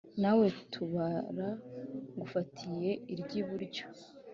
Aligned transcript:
nawe 0.21 0.45
tabara 0.71 1.49
ngufatiye 2.13 2.91
iryiburyo 3.13 3.85